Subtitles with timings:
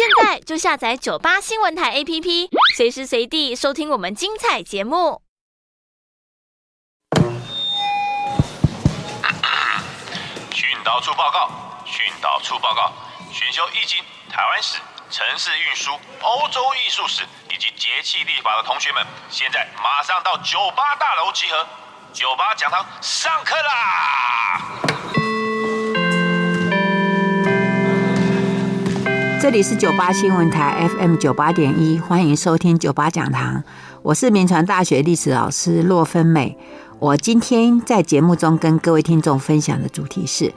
[0.00, 5.20] 现在就下载九八新闻台 APP，随时随地收听我们精彩节目。
[10.54, 11.50] 训导处报告，
[11.84, 12.90] 训导处报告，
[13.30, 14.78] 选修易经、台湾史、
[15.10, 15.92] 城市运输、
[16.22, 21.68] 欧洲艺术史以及节气历法的同学们，现在马上到九八大楼集合，
[22.14, 25.19] 九八讲堂上课啦！
[29.40, 33.64] 这里是九八新闻台 FM 九八点一，欢迎收听九八讲堂，
[34.02, 36.58] 我是铭传大学历史老师骆芬美。
[36.98, 40.52] 我今天在节目中跟各位听众分享的主题是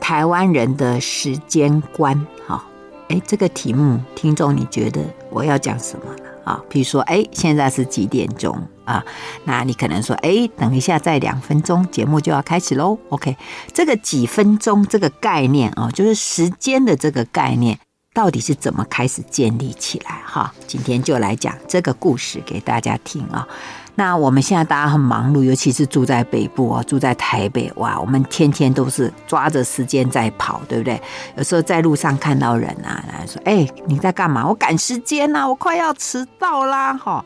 [0.00, 2.24] 台湾人的时间观。
[2.46, 2.64] 哈，
[3.08, 6.22] 哎，这个题目，听众你觉得我要讲什么呢？
[6.44, 9.04] 啊，比如说，哎，现在是几点钟啊？
[9.42, 12.96] 那你可能说，哎，等一下，再两分钟，节目就要开始喽。
[13.08, 13.36] OK，
[13.74, 17.76] 这个几分钟这个概念啊，就是时间的这个概念。
[18.18, 20.20] 到底是怎么开始建立起来？
[20.26, 23.46] 哈，今天就来讲这个故事给大家听啊。
[23.94, 31.00] 那我们现在大家很忙碌，尤其是住在北部啊，住在台北，哇，我们天天都是抓着时间在跑，对不对？
[31.36, 36.94] 有时候在路上看到人啊，然后说：“哎，你在干嘛？”我赶时间呐，我快要迟到啦！
[36.94, 37.24] 哈。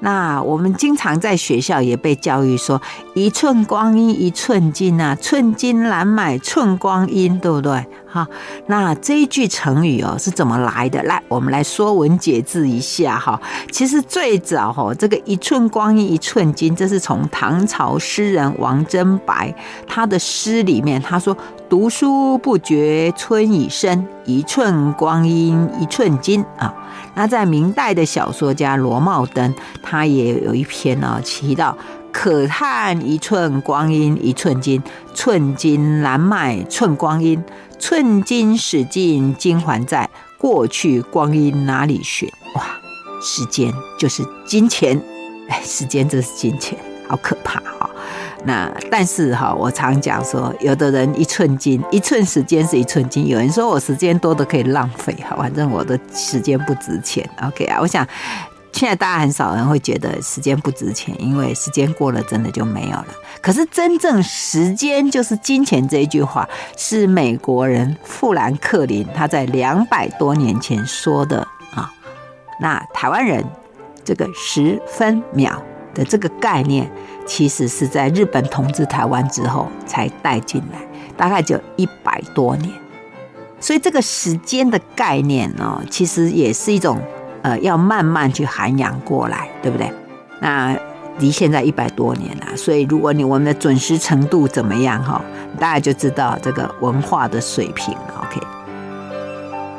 [0.00, 2.80] 那我们经常在学校也被教育说
[3.14, 7.84] “一寸光阴一寸金”啊，“寸金难买寸光阴”，对不对？
[8.06, 8.28] 哈，
[8.68, 11.02] 那这一句成语哦是怎么来的？
[11.02, 13.40] 来，我们来说文解字一下哈。
[13.72, 19.52] 其实最早哈，这个“一寸光阴一寸金”，这是从唐朝诗人王贞白
[19.88, 21.36] 他的诗里面他说
[21.74, 26.72] ：“读书不觉春已深，一寸光阴一寸金”啊。
[27.16, 31.76] 那在明代的小说家罗茂登，他也有一篇呢，提到
[32.14, 34.80] “可叹一寸光阴一寸金，
[35.14, 37.42] 寸金难买寸光阴。
[37.80, 42.62] 寸金使尽金还在，过去光阴哪里寻？”哇，
[43.20, 45.02] 时间就是金钱，
[45.48, 46.78] 哎，时间就是金钱，
[47.08, 47.83] 好可怕哈。
[48.46, 53.26] 那但是哈，我常讲说，有的人一寸金，一寸时间是一寸金。
[53.26, 57.26] 有人说我时间多的可以浪费哈，反正我的时间不值钱。
[57.42, 58.06] OK 啊，我想
[58.72, 63.06] 现在大家很少人会觉得时间不值钱，因为时间过了真的就没有了。
[63.40, 66.46] 可是真正时间就是金钱这一句话，
[66.76, 71.40] 是美国人富兰克林他在两百多年前说的
[71.74, 71.90] 啊。
[72.60, 73.42] 那台湾人
[74.04, 75.62] 这个十分秒
[75.94, 76.90] 的这个概念。
[77.26, 80.78] 其实是在日本统治台湾之后才带进来，
[81.16, 82.70] 大概就一百多年。
[83.60, 87.00] 所以这个时间的概念呢，其实也是一种
[87.42, 89.90] 呃，要慢慢去涵养过来，对不对？
[90.40, 90.76] 那
[91.18, 95.24] 离现在一百多年了，所以如果你我们的准时程度怎么样哈，
[95.58, 97.94] 大家就知道这个文化的水平。
[98.20, 98.40] OK，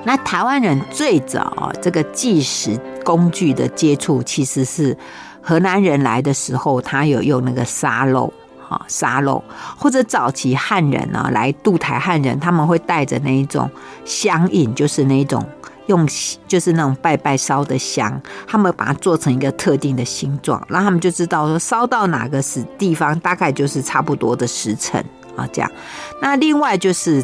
[0.04, 4.98] 那台湾人最早这个计时工具的接触，其实是。
[5.46, 8.34] 河南人来的时候，他有用那个沙漏，
[8.68, 9.44] 哈沙漏，
[9.78, 13.70] 或者早期汉人呢来渡台，汉人他们会带着那一种
[14.04, 15.48] 香印，就是那一种
[15.86, 16.08] 用
[16.48, 25.00] 就是那种拜拜烧的香，他们把它做成一个特定的形状，然后他们就知道说烧到哪个时地方，大概就是差不多的时辰
[25.36, 25.72] 啊这样。
[26.20, 27.24] 那另外就是。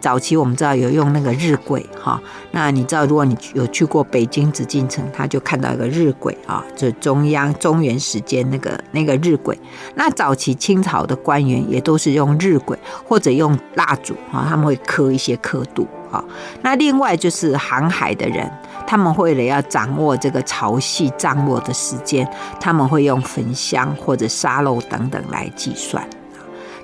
[0.00, 2.20] 早期我们知道有用那个日晷哈，
[2.52, 9.56] 那你知道如果你有去过北京紫禁城，他就看到一个日晷啊，就中央中原时间那个那个日晷。
[9.94, 12.76] 那早期清朝的官员也都是用日晷
[13.06, 16.24] 或者用蜡烛啊，他们会刻一些刻度啊。
[16.62, 18.50] 那另外就是航海的人，
[18.86, 22.28] 他们为了要掌握这个潮汐涨落的时间，
[22.60, 26.08] 他们会用焚香或者沙漏等等来计算。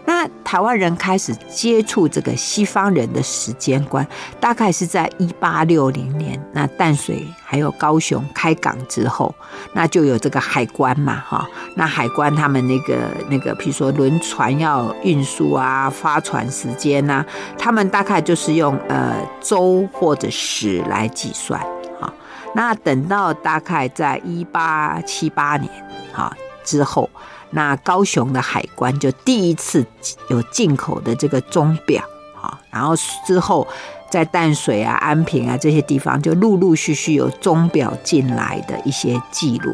[0.07, 4.07] 那台湾人开始接触这个西方人的时间观，
[4.39, 6.41] 大概是在一八六零年。
[6.53, 9.35] 那淡水还有高雄开港之后，
[9.73, 11.47] 那就有这个海关嘛，哈。
[11.75, 17.25] 那海关他们那个那个，比如说轮船要运输啊，发船时间呐，
[17.59, 21.59] 他们大概就是用呃周或者时来计算，
[21.99, 22.13] 哈。
[22.55, 25.71] 那等到大概在一八七八年，
[26.13, 27.09] 哈之后。
[27.55, 29.87] 那高雄的海关就第一次
[30.29, 32.03] 有进口的这个钟表，
[32.35, 33.65] 啊，然后之后
[34.11, 39.73] 在淡水啊、安平啊这些地方，就陆陆续续有钟表进来的一些记录。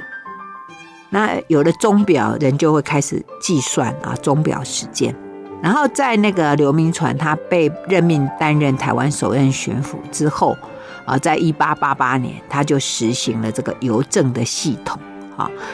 [1.09, 5.15] 那有了钟表，人就会开始计算啊钟表时间。
[5.63, 10.57] 然后在那个刘铭传他被任命担任台湾首任巡抚之后，
[11.07, 15.01] 啊，在一八八八年他就实行了这个邮政的系统。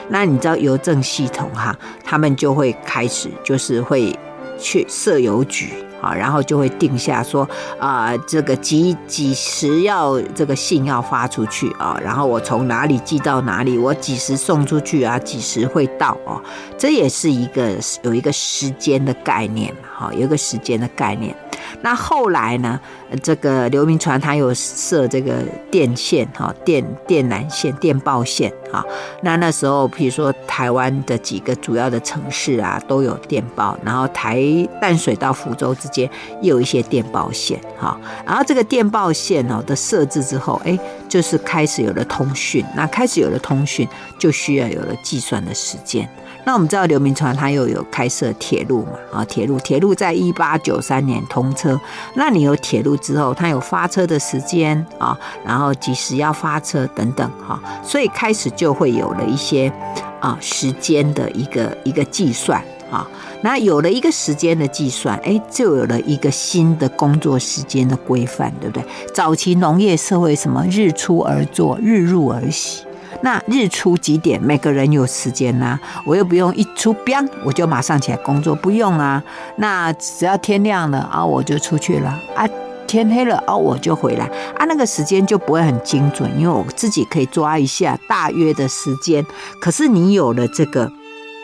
[0.08, 1.74] 那你知道邮政系统哈，
[2.04, 4.14] 他们就会开始就是会
[4.58, 7.48] 去设邮局啊，然后就会定下说
[7.78, 16.40] 啊，这个几几时要这个信要发出去啊，然后我从哪里寄到哪里，我几时送出去啊，几时会到哦，
[16.76, 17.72] 这也是一个
[18.02, 21.34] 有一个时间的概念，哈，有一个时间的概念。
[21.82, 22.78] 那后来呢？
[23.22, 25.34] 这个刘铭传他有设这个
[25.70, 28.84] 电线哈，电电缆线、电报线哈。
[29.22, 33.78] 那那时候，譬如说台湾的几个主要的城市啊，都有电报。
[33.84, 34.42] 然后台
[34.80, 36.10] 淡水到福州之间
[36.42, 37.96] 也有一些电报线哈。
[38.26, 40.76] 然后这个电报线哦的设置之后，哎，
[41.08, 42.64] 就是开始有了通讯。
[42.74, 43.88] 那开始有了通讯，
[44.18, 46.08] 就需要有了计算的时间。
[46.44, 48.92] 那我们知道刘铭传他又有开设铁路嘛？
[49.12, 51.80] 啊，铁路，铁路在一八九三年通车。
[52.14, 59.72] 那你有铁路之后，它有发车的时间啊，然后几时要发车等等哈，所以开始就会有了一些
[60.20, 63.06] 啊时间的一个一个计算啊。
[63.42, 68.84] 那有了一个时间的计算，哎，就有了一个新的工作时间的规范，对不对？
[69.14, 72.82] 早期农业社会什么日出而作，日入而息。
[73.22, 74.40] 那日出几点？
[74.42, 79.22] 每个人有时间呐、啊，我又不用一出兵我就马上起来工作，不用啊。
[79.56, 82.46] 那只要天亮了啊，我就出去了啊。
[82.86, 84.26] 天黑了啊，我就回来
[84.56, 84.64] 啊。
[84.66, 89.24] 那个时间就不会很精准，因为我自己可以抓一下大约的时间。
[89.60, 90.90] 可是你有了这个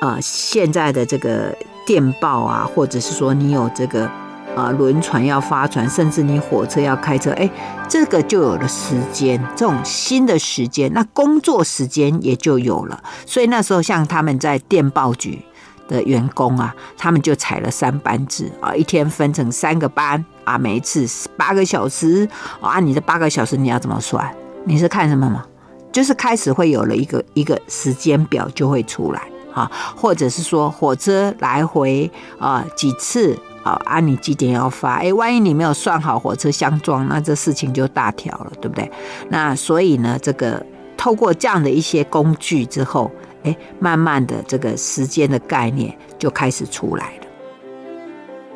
[0.01, 4.11] 呃现在的这个电报啊，或者是说你有这个。
[4.55, 7.49] 啊，轮船要发船，甚至你火车要开车，哎，
[7.89, 13.03] 这个就有了时间，这种新的时间，那工作时间也就有了。
[13.25, 15.41] 所以那时候，像他们在电报局
[15.89, 21.07] 的员工啊，他们就采了三班制啊，一天分成三个班啊，每一次
[21.37, 22.29] 八个小时
[22.61, 24.31] 啊，你的八个小时你要怎么算？
[24.65, 25.47] 你是看什么吗？
[25.91, 29.23] 就是开始会有了一个一个时间表就会出来
[29.55, 33.39] 啊，或者是说火车来回啊几次。
[33.63, 34.97] 好啊，你几点要发？
[34.97, 38.91] 哎，万一你没有算好火车相撞，那这事情就大条了，对不对？
[39.29, 40.65] 那所以呢，这个
[40.97, 43.11] 透过这样的一些工具之后，
[43.45, 47.27] 哎，慢慢的这个时间的概念就开始出来了。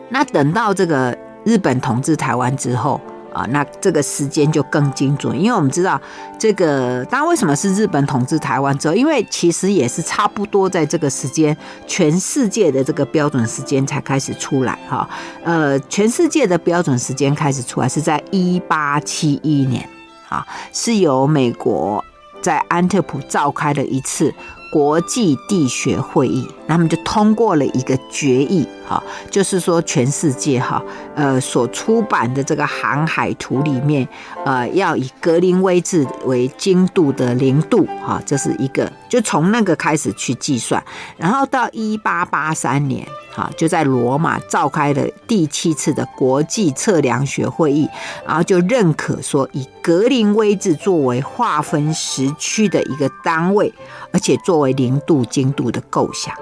[0.09, 3.01] 那等到这个日本统治台湾之后。
[3.37, 6.01] 啊，那这个时间就更精准，因为我们知道
[6.39, 8.95] 这个，当然为什么是日本统治台湾之后？
[8.95, 11.55] 因为其实也是差不多在这个时间，
[11.87, 15.07] 全世界的这个标准时间才开始出来哈。
[15.45, 19.87] 呃，全世界的标准时间开始出来是在一八七一年，
[20.31, 22.03] 啊，是由美国
[22.41, 24.33] 在安特普召开了一次。
[24.73, 30.83] 国际地学会议，他们就通过了一个决议，哈，就是说全世界哈，
[31.15, 34.07] 呃，所出版的这个航海图里面，
[34.45, 40.83] 呃，要以格林威治为经度的零度，哈，这是一个，就从那个开始去计算，
[41.17, 43.07] 然后到一八八三年。
[43.37, 47.87] 哈，就在罗马召开了第七次的国际测量学会议，
[48.27, 53.71] 然后就认可说以格林威治作为划分时区的一个单位，
[54.11, 56.35] 而且作为零度经度的构想。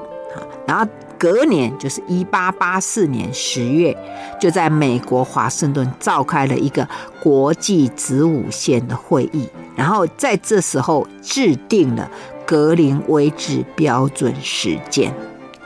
[0.67, 0.87] 然后
[1.19, 3.97] 隔年就是一八八四年十月，
[4.41, 6.89] 就在美国华盛顿召开了一个
[7.23, 12.11] 国际子午线的会议，然后在这时候制定了
[12.47, 15.15] 格林威治标准时间。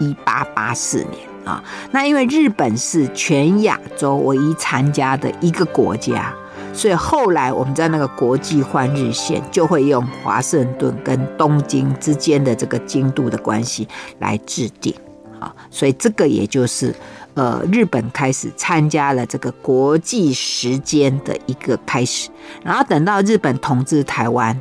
[0.00, 1.14] 一八八四年
[1.44, 1.60] 啊，
[1.90, 6.32] 那因为日本是全亚洲唯一参加的一个国家，
[6.72, 13.88] 所以后来我们在那个国际换日线就会用华盛顿跟东京之间的这个经度的关系
[14.20, 14.94] 来制定
[15.40, 16.94] 啊，所以这个也就是
[17.34, 22.30] 呃日本开始参加了这个国际时间的一个开始，
[22.62, 24.60] 然后等到日本统治台湾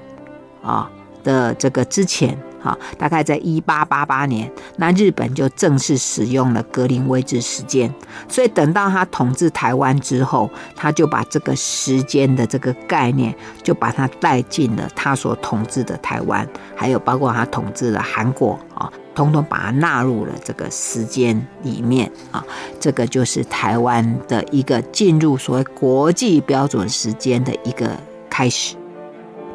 [0.64, 0.90] 啊
[1.24, 2.38] 的这个之前。
[2.98, 7.94] 大概在一八八八年，那日本就正式使用了格林威治时间。
[8.28, 22.44] 所以等到他统治台湾之后，他就把这个时间的这个概念，就把它带进了他所统治的台湾，还有包括他统治的韩国啊，统统把它纳入了这个时间里面啊。
[22.80, 27.92] 这个就是台湾的一个进入所谓国际标准时间的一个
[28.30, 28.76] 开始。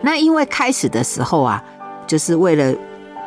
[0.03, 1.63] 那因为开始的时候啊，
[2.07, 2.75] 就是为了。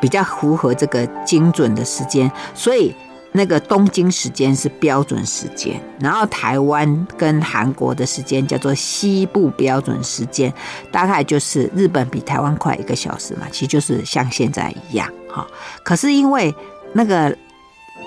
[0.05, 2.93] 比较符合这个精准的时间，所以
[3.31, 10.53] 那个东京时间是标准时间，然后台湾跟韩国的时间叫做西部标准时间，
[10.91, 15.47] 大概就是日本比台湾快一个小时嘛，其实就是像现在一样哈。
[15.83, 16.53] 可是因为
[16.93, 17.35] 那个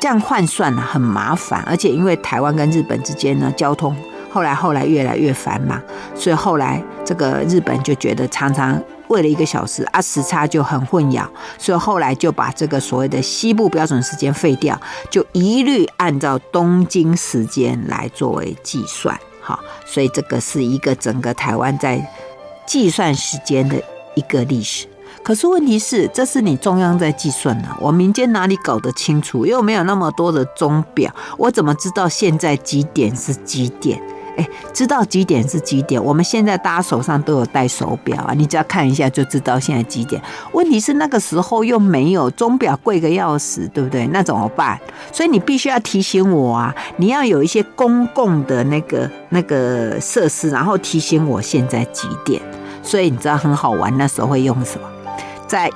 [0.01, 3.97] 这样换算很麻烦，而且因为台湾跟日本之间呢交通
[4.31, 5.81] 后来后来越来越繁忙，
[6.15, 14.79] 所以后来这个日本就觉得常常为了一个小时啊时差就很混淆，所以后来就把这个所谓的西部标准时间废掉，
[15.11, 19.19] 就一律按照东京时间来作为计算。
[19.41, 22.07] 好，所以这个是一个整个台湾在
[22.67, 23.83] 计算时间的
[24.15, 24.87] 一个历史。
[25.23, 29.47] 可是问题是，这是你中央在计算呢、我民间哪里搞得清楚？
[29.47, 34.01] 又没有那么多的钟表，我怎么知道现在几点是几点？
[34.39, 36.03] 哎，知道几点是几点？
[36.03, 40.23] 我们现在大家手上都有戴手表啊，你只要看一下就知道现在几点。
[40.53, 44.07] 问题是那个时候又没有钟表，贵个要死，对不对？
[44.07, 44.79] 那怎么办？
[45.13, 52.41] 所以你必须要提醒我啊，你要有一些公共的那个那个设施，然后提醒我现在几点。
[52.81, 54.89] 所以你知道很好玩，那时候会用什么？
[55.49, 55.69] 在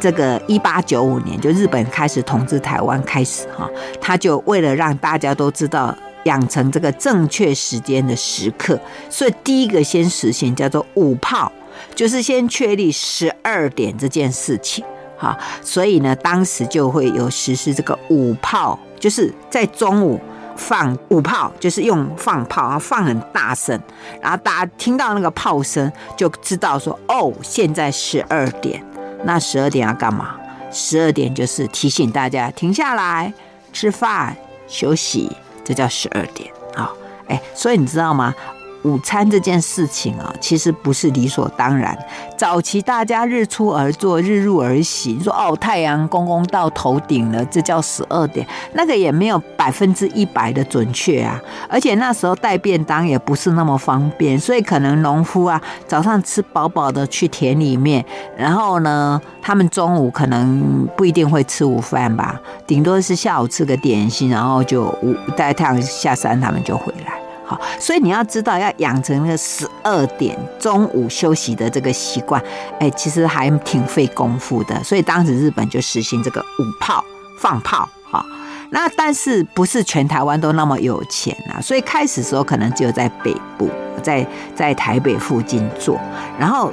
[0.00, 11.50] 这个一八九五年，就日本开始统治台湾开始哈，他就为了让大家都知道养成这个正确时间的时刻，所以第一个先实行叫做午炮，
[11.94, 14.84] 就是先确立十二点这件事情
[15.16, 20.20] 哈，所以呢，当时就会有实施这个午炮，就是在中午
[20.56, 23.78] 放午炮，就是用放炮，然后放很大声，
[24.20, 28.82] 然后大家听到那个炮声就知道说哦，现在十二点。
[29.22, 30.36] 那十二点要干嘛？
[30.72, 33.30] 十二点就是提醒大家停下来
[33.70, 34.34] 吃饭
[34.66, 35.30] 休息，
[35.64, 36.94] 这叫十二点好！
[37.28, 38.34] 哎，所以你知道吗？
[38.82, 41.96] 午餐这件事情啊，其实不是理所当然。
[42.36, 51.38] 早期大家日出而作，日入而息，说哦，太阳公公到头顶了，这叫十二点，那个也没有百分之一百的准确啊。
[51.68, 58.02] 而且那时候带便当也不是那么方便，所以可能农夫啊早上吃饱饱的去田里面，
[58.36, 67.29] 然后呢，他们中午可能不一定会吃午饭吧，顶多是下午吃个点心，然后就午待太阳下山，他们就回来。
[67.78, 72.42] 所以你要知道，要养成那个十二点中午休息的这个习惯，
[72.78, 74.82] 哎，其实还挺费功夫的。
[74.84, 77.04] 所以当时日本就实行这个午炮
[77.38, 78.24] 放炮，哈。
[78.72, 81.60] 那但是不是全台湾都那么有钱啊？
[81.60, 83.68] 所以开始时候可能只有在北部，
[84.00, 86.00] 在在台北附近做，
[86.38, 86.72] 然后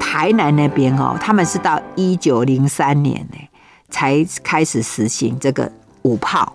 [0.00, 3.38] 台南那边哦，他们是到一九零三年呢
[3.88, 5.70] 才开始实行这个
[6.02, 6.52] 午炮。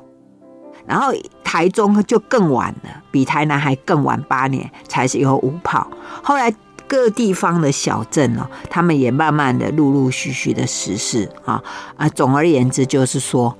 [0.88, 1.14] 然后
[1.44, 5.88] 台中就更晚了，比台南还更晚八年才是有午炮。
[6.24, 6.52] 后来
[6.88, 11.62] 各地方的小镇哦，他们也慢慢的陆陆续续的实施啊
[11.98, 12.08] 啊。
[12.10, 13.56] 总而言之，就是说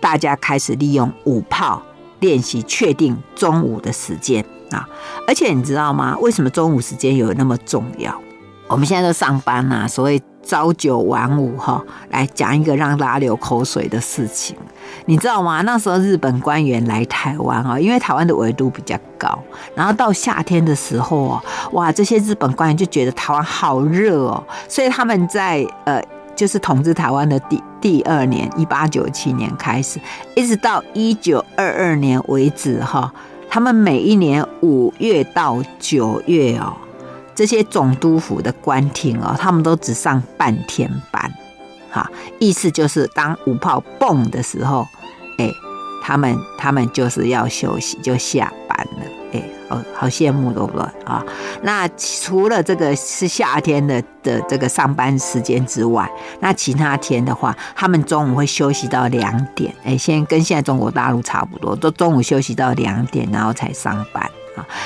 [0.00, 1.82] 大家开始利用午炮
[2.20, 4.88] 练习确定中午的时间啊。
[5.26, 6.16] 而且你知道吗？
[6.20, 8.22] 为什么中午时间有那么重要？
[8.70, 10.20] 我们现在都上班呐，所谓。
[10.42, 14.56] 朝九晚五哈，来讲一个让大家流口水的事情，
[15.04, 15.60] 你知道吗？
[15.60, 19.38] 那时候日本官员来台湾啊，因为台湾的纬度比较高，
[19.76, 26.02] 然后到夏天的时候啊，哇，这些日本官员就觉得台湾好热哦，所以他们在呃，
[26.34, 30.00] 就是统治台湾的第第二年，一八九七年开始，
[30.34, 33.12] 一直到一九二二年为止哈，
[33.48, 36.72] 他们每一年五月到九月哦。
[37.40, 41.32] 这些总督府的官厅哦，他们都只上半天班，
[41.90, 42.06] 哈，
[42.38, 44.86] 意思就是当五炮蹦的时候，
[45.38, 45.50] 哎，
[46.02, 51.24] 他们他们就是要休息，就下班了，哎，好好羡慕，对不对啊？
[51.62, 56.06] 那除了这个是夏天的的这个上班时间之外，
[56.40, 64.30] 那其他天的话，他们中午会休息到两点，哎，现在跟现在中国大陆差不多，都中午休息到两点，然后才上班。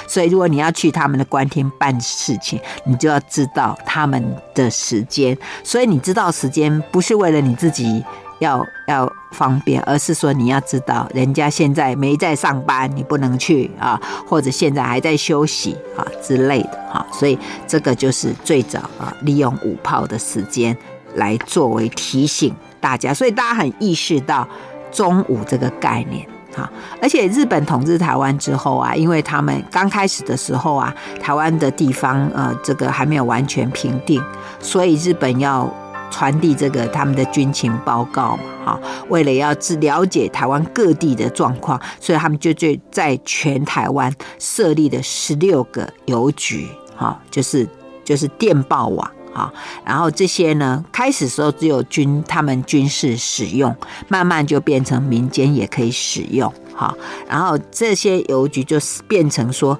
[0.06, 5.36] 所以，如果你要去他们的官厅办事情，你就要知道他们的时间。
[5.62, 8.04] 所以，你知道时间不是为了你自己
[8.40, 17.06] 要要方便，而是说你要知道人家现在没在上班，你不能去啊，或者现在还在休息啊之类的哈。
[17.12, 20.76] 所以，这个就是最早啊，利用午炮的时间
[21.14, 23.14] 来作为提醒大家。
[23.14, 24.46] 所以，大家很意识到
[24.90, 26.26] 中午这个概念。
[26.54, 26.70] 哈，
[27.02, 34.22] 而且日本统治台湾之后啊，因为他们刚开始的时候啊，台湾的地方呃，这个还没有完全平定，
[34.60, 35.68] 所以日本要
[36.10, 47.68] 传递这个他们的军情报告嘛，哈，为了要知了解台湾各地的状况，所以他们就就在全台湾设立了十六个邮局，哈，就是
[48.04, 49.10] 就是电报网。
[49.34, 49.52] 啊，
[49.84, 53.74] 然后这些呢，开始时候只有军他们军事使用，
[54.08, 56.52] 慢慢就变成民间也可以使用。
[56.74, 56.94] 哈，
[57.28, 59.78] 然后这些邮局就变成说，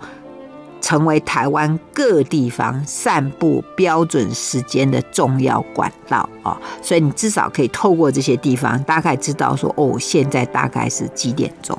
[0.81, 6.57] 成为台湾各地方散布标准时间的重要管道啊。
[6.83, 11.79] 所以你至少可以透过这些地方，大概知道说，哦，现在大概是几点钟。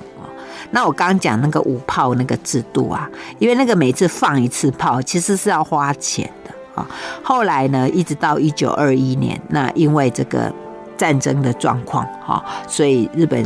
[0.72, 6.88] 那我刚刚讲那个五炮那个制度啊，因为那个每次放一次炮，其实是要花钱的啊。
[7.24, 10.54] 后来呢，一直到一九二一年，那因为这个
[10.98, 13.44] 战争的状况哈，所以日本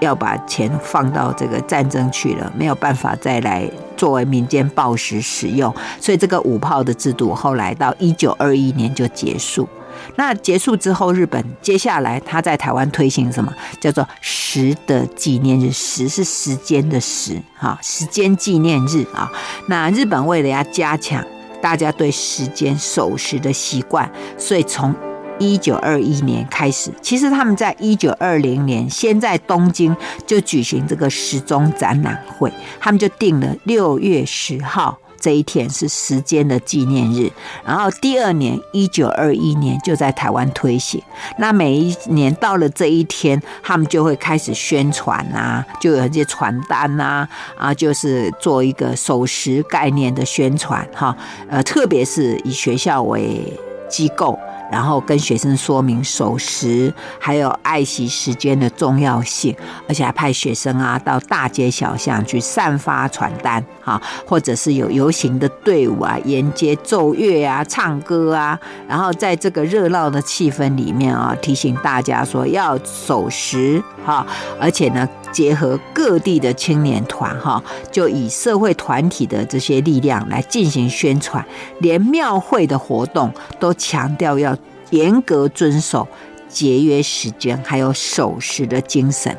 [0.00, 9.68] 要把钱放到这个战争去了，没有办法再来作为民间报时使用，所以这个五炮的制度后来到一九二一年就结束。
[10.16, 13.52] 那结束之后，日本接下来他在台湾推行什么？
[13.80, 19.30] 叫做十的纪念日，时是时间的时，哈，时间纪念日啊。
[19.68, 21.24] 那日本为了要加强
[21.62, 24.94] 大家对时间守时的习惯，所以从
[25.38, 34.98] 一九二一年开始，其实他们在一九二零年先在东京就举行这个时钟展览会，他们就定了六月十号。
[35.22, 37.30] 这一天是时间的纪念日，
[37.64, 41.00] 然后第二年一九二一年就在台湾推行。
[41.38, 51.16] 那每一年到了这一天，他们就会开始宣传啊，就有一些传单啊，啊，就是做一个守时概念的宣传哈。
[51.48, 53.40] 呃，特别是以学校为
[53.88, 54.36] 机构。
[54.72, 59.54] 然后跟学生说明守时，还有爱惜时间的重要性，
[59.86, 74.26] 而且还派学生啊到大街小巷去散发传单，哈，或者是有游行的队伍啊沿街奏乐啊、唱歌啊，然后在这个热闹的气氛里面啊，提醒大家说要守时，哈，
[74.58, 75.06] 而且呢。
[75.32, 81.44] 结合各地的青年团，哈，就以社会团体的这些力量来进行宣传，
[81.80, 84.56] 连庙会的活动都强调要
[84.90, 86.06] 严格遵守
[86.48, 89.36] 节约时间，还有守时的精神。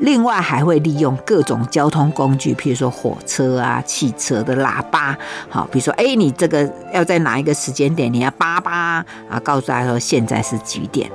[0.00, 5.16] 另外，还会利用各种交通工具，譬如说火车啊、汽车的喇叭，
[5.48, 11.10] 好，比如说，哎，你这个要在哪一个时间点，你要叭叭啊，告诉他说现在是几点。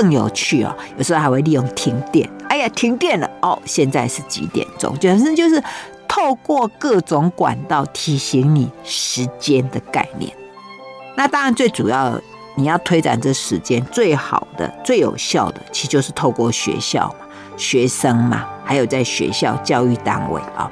[0.00, 2.26] 更有趣哦，有时候还会利用停电。
[2.48, 4.98] 哎呀，停电了哦，现在是几点钟？
[4.98, 5.62] 就是就是
[6.08, 10.32] 透过各种管道提醒你时间的概念。
[11.16, 12.18] 那当然，最主要
[12.56, 17.26] 你要推展这时间最好的、最有效的，其实就是透过学校嘛、
[17.58, 20.70] 学生嘛，还有在学校教育单位啊。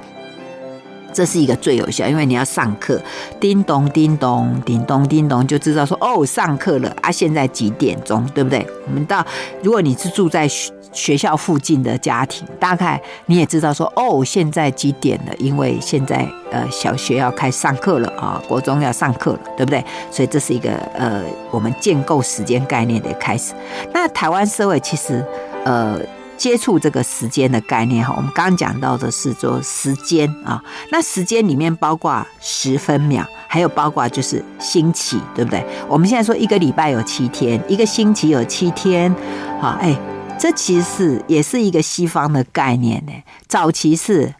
[1.12, 3.00] 这是一个最有效，因为你要上课，
[3.40, 8.66] 叮咚叮咚，叮咚叮咚，就知道说哦，上课了啊，现在几点钟，对不对？
[8.86, 9.24] 我们到，
[9.62, 10.48] 如果你是住在
[10.92, 15.34] 学校附近的家庭，大概你也知道说哦，现在几点了？
[15.38, 19.84] 因为现在呃，小学要开上课了啊，国中要上课了，对不对？
[20.10, 23.54] 所以这是一个呃，我们建构时间概念的开始。
[23.92, 25.24] 那台湾社会其实
[25.64, 25.98] 呃。
[26.38, 35.62] 接触这个时间的概念哈，我们刚刚讲到的是说时间啊，那时间里面包括十分秒，还有包括就是星期，对不对？
[35.88, 39.14] 我们现在说一个礼拜有七天，一个星期有七天，
[39.60, 39.94] 好，哎，
[40.38, 43.12] 这其实是也是一个西方的概念呢。
[43.46, 44.32] 早期是。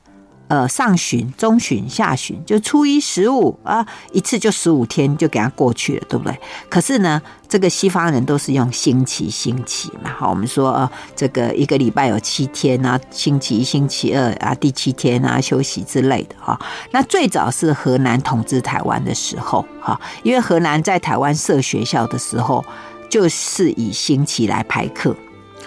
[0.48, 6.34] 呃，上旬、中旬、下旬，就初一十五啊，一次就十五天就给它过去了，对不对？
[6.70, 10.10] 可是呢，这个西方人都是用星期、星期嘛。
[10.10, 16.58] 好，我们说呃，这个一个礼拜有七天啊，星期一、星期二啊，第七天啊休息之类的哈。
[16.92, 22.64] 那最早是荷兰统治台湾的时候哈，因为荷兰在台湾设学校的时候，
[23.10, 25.14] 就是以星期来排课。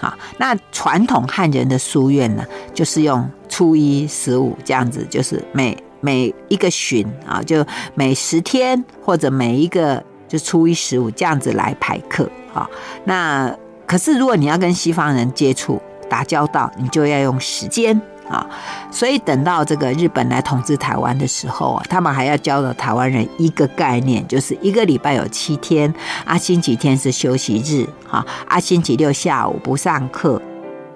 [0.02, 12.28] 啊，那传统汉人的书院呢，就是用初一十五这样子，就是每每一个旬啊，就每十天或者每一个就初一十五这样子来排课。
[12.52, 12.68] 啊，
[13.04, 17.98] 那可是如果你要跟西方人接触打交道，你就要用时间。
[18.28, 18.46] 啊，
[18.90, 25.92] 所以等到这个日本来统治台湾的时候啊，他们还要教了台湾人一个概念，就是一个礼拜有七天，
[26.24, 30.40] 啊，星期天是休息日，哈，啊，星期六下午不上课，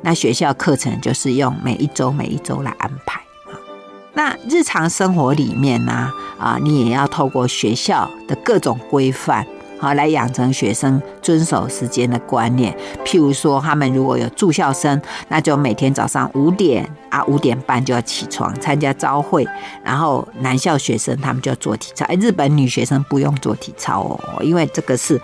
[0.02, 3.20] 那学校课程就是用每一周每一周来安排。
[4.14, 9.46] 那日常生活里面呢，啊，你也要透过学校的各种规范。
[9.78, 12.74] 好，来养成学生遵守时间的观念。
[13.04, 19.46] 譬如说，他们如果有住校生，那就每天早上五点啊，五点半就要起床参加朝会。
[19.84, 22.06] 然后男校学生他们就要做体操。
[22.06, 25.20] 哎，日本女学生不用做体操哦，因为这个是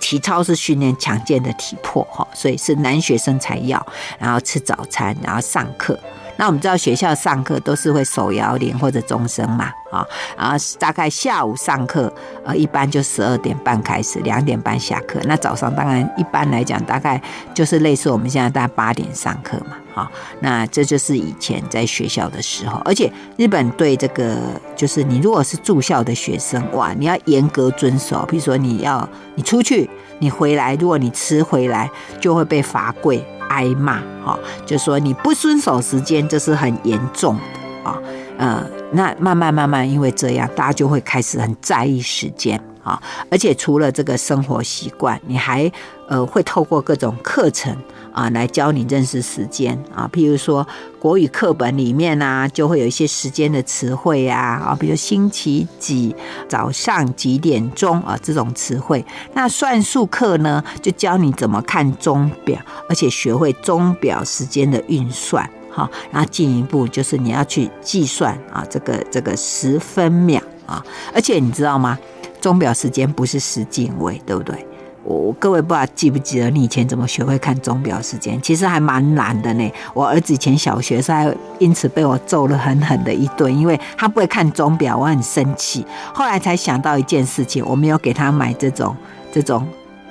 [0.00, 3.84] 体操是训练强健的体魄哈，所以是男学生才要。
[4.18, 5.98] 然后吃早餐，然后上课。
[6.36, 12.12] 那我们知道学校上课都是会手摇铃或者钟声嘛，啊，啊大概下午上课，
[12.44, 15.18] 呃，一般就十二点半开始，两点半下课。
[15.24, 17.20] 那早上当然一般来讲，大概
[17.54, 20.06] 就是类似我们现在大概八点上课嘛，哈，
[20.40, 24.36] 那这就是以前在学校的时候，而且日本对这个
[24.76, 28.22] 就是你如果是住校的学生，哇，你要严格遵守。
[28.28, 37.98] 比如说你要你出去，你回来，如果你迟回来，就会被罚跪挨骂，哈，就说你不遵守时间，这是很严重的啊。
[38.36, 42.60] 呃，那慢慢慢慢，因为这样，大家就会开始很在意时间。
[42.84, 45.68] 啊，而且除了这个生活习惯，你还
[46.06, 47.76] 呃会透过各种课程
[48.16, 50.10] 啊来教你认识时间啊。
[50.12, 50.66] 譬如说
[50.98, 56.16] 国语课本里面啊，就会有一些时间的词汇呀啊，比如星期几、
[56.48, 59.04] 早上几点钟啊这种词汇。
[59.34, 65.48] 那算术课呢，就教你怎么看钟表，而且学会钟表时间的运算。
[65.70, 70.82] 哈，然后进一步就是你要去计算啊这个这个时分秒啊，
[71.14, 71.98] 而且你知道吗？
[72.40, 74.65] 钟表时间不是十进位，对不对？
[75.06, 78.40] 我各位不知道记不记得你以前怎么学会看钟表时间？
[78.42, 79.72] 其实还蛮难的呢。
[79.94, 85.86] 我儿子以前小学时还因此被我揍了狠狠的一顿，因为他不会看钟表，我很生气。
[86.12, 88.96] 后来才想到一件事情，我没有给他买这种
[89.30, 89.64] 这种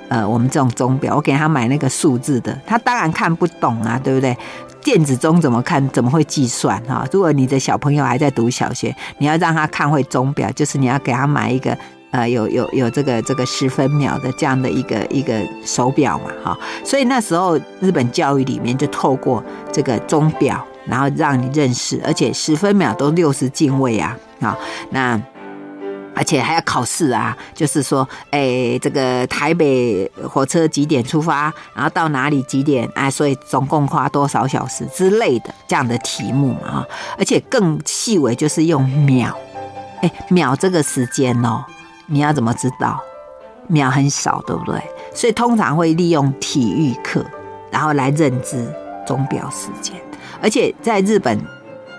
[0.08, 4.38] 呃我们这种钟表，我给他买那个数字的，他当然看不懂啊，对不对？
[4.82, 5.86] 电子钟怎么看？
[5.90, 7.06] 怎么会计算哈？
[7.12, 11.78] 如果你的小朋友还在读小学，你要让他看会钟表，就是你要给他买一个。
[12.16, 24.58] 呃，有有有这个这个十分秒的这样的一个一个手表嘛，哈，所以那时候日本教育里面就透过这个钟表，然后让你认识，而且十分秒都六十进位啊，啊，
[24.92, 25.22] 那
[26.16, 39.38] 而且还要考试啊，就是说，哎，这个台北火车几点出发，然后到哪里几点，哎，所以总共花多少小时之类的这样的题目嘛，哈，而且更细微就是用秒，
[40.02, 41.66] 哎，秒这个时间哦。
[42.08, 43.00] 你要怎么知道？
[43.68, 44.80] 秒很少，对不对？
[45.12, 47.26] 所以通常会利用体育课，
[47.72, 48.72] 然后来认知
[49.08, 49.96] 钟表时间。
[50.40, 51.40] 而且在日本，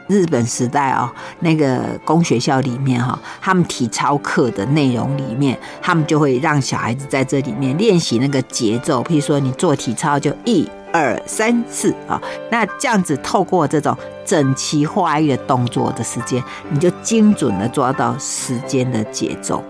[0.07, 9.03] 日本时代哦，那个公学校里面哈，他们体操课的内容里面，他们就会让小孩子在这里面练习那个节奏。
[9.03, 16.41] 譬如说，你做体操就一二三四啊，那这样子透过这种整齐划一的动作的时间，
[16.71, 19.61] 你就精准的抓到时间的节奏。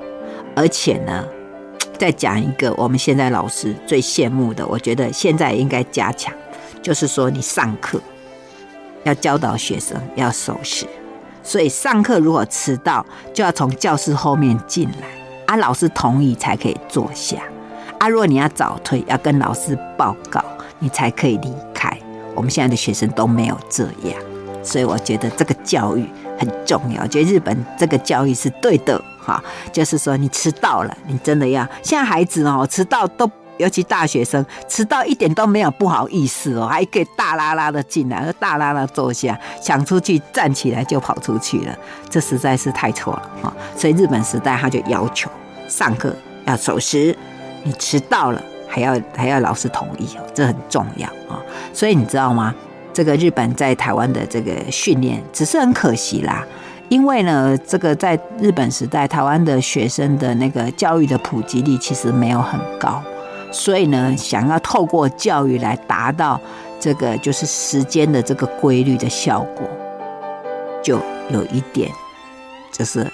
[0.56, 1.24] 而且呢，
[1.98, 6.34] 再讲一个我们现在老师最羡慕的，我觉得现在应该加强，
[6.82, 8.00] 就是说你上课
[9.04, 10.86] 要教导学生要守时，
[11.42, 15.06] 所以上课如果迟到，就要从教室后面进来，
[15.46, 17.42] 啊，老师同意才可以坐下，
[17.98, 20.42] 啊，如果你要早退，要跟老师报告，
[20.78, 21.96] 你才可以离开。
[22.34, 24.20] 我们现在的学生都没有这样，
[24.62, 26.06] 所以我觉得这个教育
[26.38, 27.02] 很重要。
[27.02, 29.00] 我觉得日本这个教育是对的。
[29.26, 31.66] 哈，就是说你迟到了，你真的要。
[31.82, 41.76] 现在孩子哦，迟到都，尤其大学生，迟到一点都没有不好意思哦，还可以大拉拉的进来，大拉拉坐下，想出去站起来就跑出去了，
[42.08, 43.52] 这实在是太错了哈。
[43.76, 45.28] 所以日本时代他就要求
[45.66, 47.18] 上课要守时，
[47.64, 51.42] 你迟到了还要还要老师同意哦，这很重要啊。
[51.72, 52.54] 所以你知道吗？
[52.96, 56.42] 这个日本在台湾的这个训练，只是很可惜啦。
[56.88, 63.02] 因为呢，这个在日本时代，台湾的学生的那个教育的普及率其实没有很高，
[63.52, 66.40] 所以呢，想要透过教育来达到
[66.80, 69.68] 这个就是时间的这个规律的效果，
[70.82, 71.90] 就有一点，
[72.72, 73.06] 就是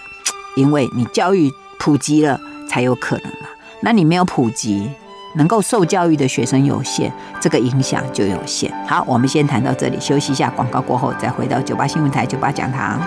[0.55, 2.39] 因为你教育普及了
[2.71, 3.49] 才有可能嘛。
[3.81, 4.89] 那你没有普及，
[5.35, 8.73] 能够受教育的学生有限，这个影响就有限。
[8.87, 13.01] 好，我们先谈到这里，休息一下，广告过后再回到九八新闻台九八讲堂。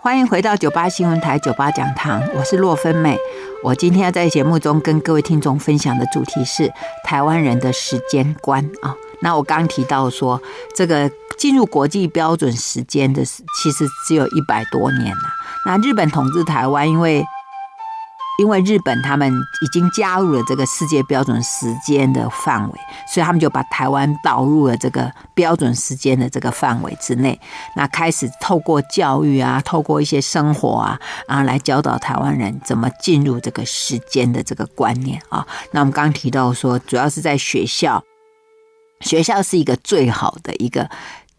[0.00, 3.18] 欢迎回到九八新闻台九八讲堂，我是洛芬美。
[3.62, 6.70] 我今天要在节目中跟各位听众分享的主题是
[7.02, 8.94] 台湾人的时间观啊。
[9.24, 10.40] 那我刚提到说，
[10.76, 15.22] 这个进入国际标准时间的，其实只有一百多年了。
[15.66, 17.24] 那日本统治台湾，因为
[18.38, 22.78] 因为日本他们已经加入了这个世界标准时间的范围，
[23.12, 27.40] 所以他们就把台湾导入了这个标准时间的这个范围之内。
[27.76, 35.46] 那开始透过教育啊，透过一些生活啊，然后来教导台湾人怎么进入这个时间的这个观念啊。
[35.70, 38.02] 那我们刚提到说，主要是在学校，
[39.04, 40.90] 学校是一个最好的一个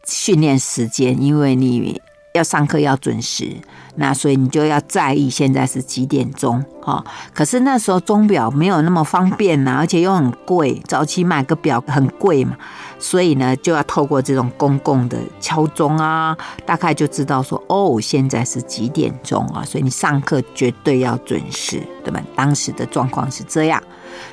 [0.07, 2.01] 训练时间，因为你。
[2.35, 3.49] 要上课要准时，
[3.95, 7.01] 那所以你就要在意现在是几点钟哈。
[7.33, 12.57] 可是那时候钟表没有那么方便呐，而且又很贵，早期买个表很贵嘛，
[12.99, 22.21] 所以呢就要透过这种公共的敲钟啊，大概就知道说哦，现在是几点钟啊，所以你上课绝对要准时，对吧？
[22.35, 23.81] 当时的状况是这样。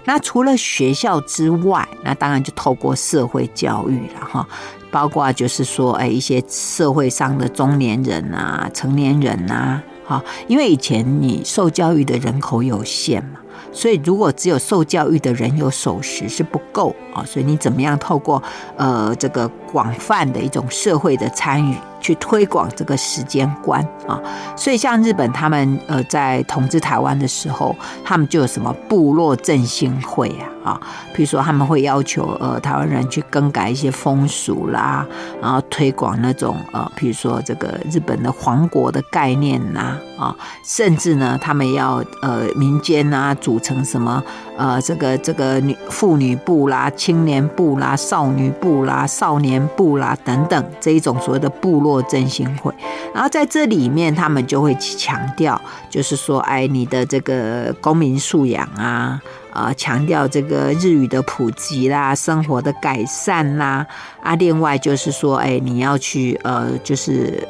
[0.05, 4.47] 那除了学校之外，那当然就透过社会教育了哈。
[4.91, 13.41] 包括就是说，哎，一些社会上的中年人啊、成年人啊，哈，因为以前你受教育的人口有限嘛，
[13.73, 18.43] 所以如果只有受教育的人有守时是不够啊，所以你怎么样透过
[18.77, 21.75] 呃这个广泛的一种社会的参与。
[22.03, 24.21] 去推广这个时间观啊，
[24.57, 30.81] 所以像日本他们呃在统治台湾的时候，他们就有什么部落振兴会啊啊，
[31.15, 35.07] 比如说他们会要求呃台湾人去更改一些风俗啦，
[35.41, 40.35] 然后推广那种呃，比如说这个日本的皇国的概念呐啊，
[40.65, 44.23] 甚至呢他们要呃民间呐组成什么
[44.57, 51.92] 呃这个这个女妇女部啦、青年部啦、少女部啦、少年部啦等等这一种所谓的部落。
[51.93, 52.73] 或振兴会，
[53.15, 59.21] 然后在这里面，他们就会强调，就是说，哎，你的这个公民素养啊，
[59.53, 63.87] 啊，强调这个日语的普及啦，生活的改善啦，
[64.23, 67.47] 啊，另外就是说，哎，你要去呃，就是。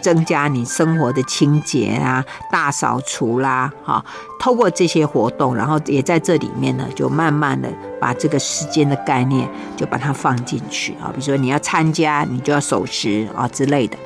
[0.00, 4.04] 增加你生活的清洁啊，大扫除啦，哈，
[4.40, 7.68] 透过这些活动，然后也在这里面呢，就慢慢的
[8.00, 13.96] 把这个时间的概念就把它放进去啊，比如说你要参加，你就要守时啊之类的。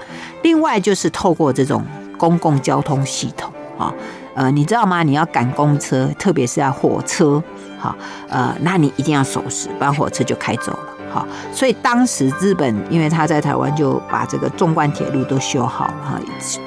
[0.42, 1.84] 另外就是透过这种
[2.18, 3.92] 公共交通系统啊，
[4.34, 5.02] 呃，你知道吗？
[5.02, 7.42] 你要赶公车，特别是要火车，
[7.80, 7.96] 哈，
[8.28, 10.95] 呃，那你一定要守时，不然火车就开走了。
[11.10, 16.20] 好，所以当时日本因为他在台湾就把这个纵贯铁路都修好了哈。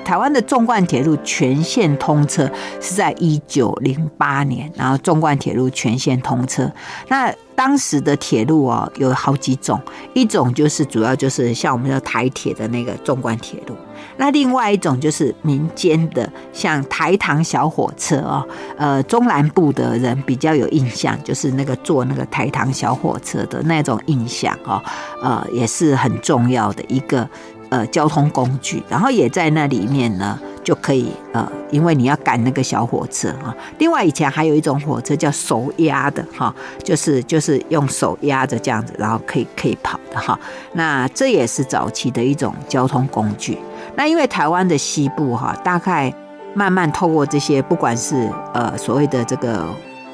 [0.04, 2.50] 台湾的纵贯铁路全线通车
[2.80, 6.72] 是在一九零八年，然后纵贯铁路全线通车。
[7.08, 9.80] 那当时的铁路哦有好几种，
[10.14, 13.76] 一种就是主要就是像我们的台铁的那个纵贯铁路。
[14.20, 18.46] 那另外一种就是民间的，像台糖小火车哦，
[18.78, 24.84] 呃，中南部的人比较有印象，就是那个坐那个台糖小火车的那种印象哦，
[25.24, 27.28] 呃，也是很重要的一个
[27.70, 28.84] 呃交通工具。
[28.90, 33.56] 然后也在那里面呢，就可以呃，因为你要赶那个小火车啊。
[33.78, 36.54] 另外以前还有一种火车叫手压的哈，
[36.84, 40.38] 就是就是用手压着这样子，然后可以可以跑的哈。
[40.74, 43.58] 那这也是早期的一种交通工具。
[44.00, 46.14] 那因为台湾的西部哈，大概
[46.54, 49.68] 慢慢透过这些，不管是呃所谓的这个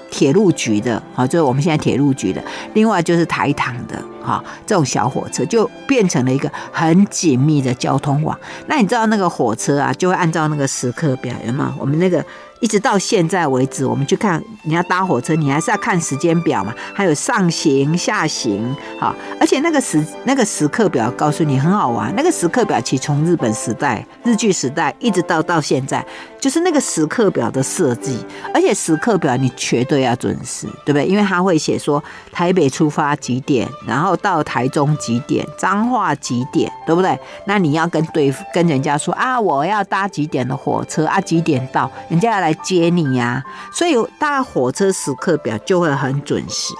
[0.09, 2.43] 铁路局的，好，就是我们现在铁路局的，
[2.73, 8.35] 另外就是台糖的，哈，这种小火车就变成了一个很紧密的交通网。
[8.65, 11.75] 那你知道那个火车啊，就会按照那个时刻表，有吗？
[11.79, 12.25] 我们那个。
[12.61, 26.03] 一直到现在为止，我们去看你要搭火车，你还是要看时间表嘛，还有上行下行，哈，而且那个时那个时刻表告诉你很好玩，那个时刻表其实从日本时代、日据时代一直到到现在，
[26.45, 31.07] 就是那个时刻表的设计，而且时刻表你绝对要准时，对不对？
[31.07, 37.17] 因为他会写说台北出发几点，然后到台中几点，彰化几点，对不对？
[37.45, 42.53] 那你要跟对跟人家说啊，我要搭几点的火车啊，几点到，人家要来。
[42.65, 46.73] 接你呀、所以搭火车时刻表就会很准时。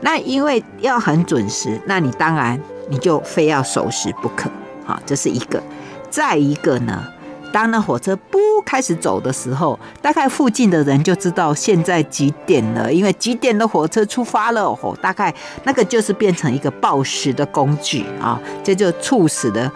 [0.00, 4.50] 那因为要很准时，那你当然你就非要守时不可。
[4.84, 5.62] 好，这是一个。
[6.10, 7.04] 再一个呢，
[7.54, 8.36] 当那火车不
[8.66, 14.64] 开始走的时候，大概附近的人就知道现在几点了，因为几点的火车出发了。
[14.64, 19.70] 哦，大概那个就是变成一个报时的工具啊，这就促使的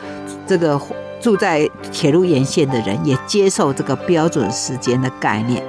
[0.45, 0.81] 这个。
[1.21, 5.61] 住在铁路沿线的人也接受这个标准时间的概念，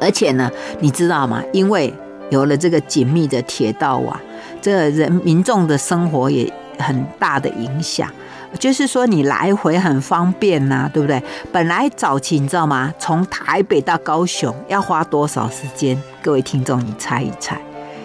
[0.00, 0.48] 而且呢，
[0.78, 1.42] 你知道吗？
[1.52, 1.92] 因为
[2.30, 4.16] 有了这个紧密的铁道网，
[4.60, 6.48] 这人民众的生活也
[6.78, 8.08] 很大的影响。
[8.58, 11.22] 就是说，你来回很方便呐，对不对？
[11.50, 12.92] 本来早期你知道吗？
[12.98, 16.00] 从台北到高雄要花多少时间？
[16.22, 17.60] 各位听众，你猜一猜。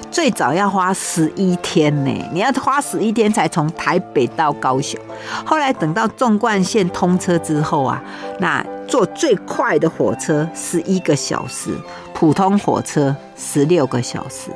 [0.10, 5.00] 最早要花十一天呢，你要花十一天才从台北到高雄。
[5.46, 8.02] 后来等到纵贯线通车之后啊，
[8.40, 11.78] 那坐最快的火车十一个小时，
[12.14, 14.50] 普通火车十六个小时。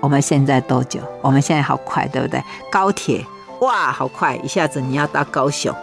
[0.00, 1.00] 我们现在多久？
[1.20, 2.40] 我们现在好快，对不对？
[2.70, 3.22] 高铁
[3.60, 5.74] 哇，好快，一下子你要到高雄，